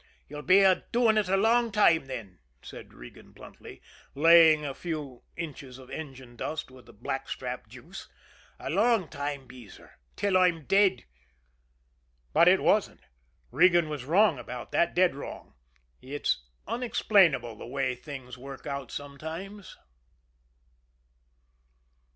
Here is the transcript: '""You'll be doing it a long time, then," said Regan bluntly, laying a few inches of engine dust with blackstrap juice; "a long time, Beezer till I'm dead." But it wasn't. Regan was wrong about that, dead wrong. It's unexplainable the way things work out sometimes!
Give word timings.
'""You'll 0.27 0.41
be 0.41 0.65
doing 0.91 1.17
it 1.17 1.29
a 1.29 1.37
long 1.37 1.71
time, 1.71 2.07
then," 2.07 2.39
said 2.63 2.91
Regan 2.91 3.33
bluntly, 3.33 3.83
laying 4.15 4.65
a 4.65 4.73
few 4.73 5.21
inches 5.37 5.77
of 5.77 5.91
engine 5.91 6.35
dust 6.35 6.71
with 6.71 6.87
blackstrap 7.03 7.67
juice; 7.67 8.09
"a 8.59 8.71
long 8.71 9.07
time, 9.09 9.45
Beezer 9.45 9.99
till 10.15 10.39
I'm 10.39 10.63
dead." 10.65 11.03
But 12.33 12.47
it 12.47 12.63
wasn't. 12.63 13.01
Regan 13.51 13.89
was 13.89 14.03
wrong 14.03 14.39
about 14.39 14.71
that, 14.71 14.95
dead 14.95 15.13
wrong. 15.13 15.53
It's 16.01 16.45
unexplainable 16.65 17.55
the 17.55 17.67
way 17.67 17.93
things 17.93 18.39
work 18.39 18.65
out 18.65 18.89
sometimes! 18.89 19.77